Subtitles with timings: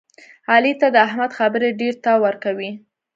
[0.51, 2.71] علي ته د احمد خبرې ډېرتاو ورکوي.